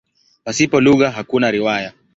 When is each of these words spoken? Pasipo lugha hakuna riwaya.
Pasipo 0.43 0.77
lugha 0.81 1.07
hakuna 1.11 1.47
riwaya. 1.51 1.93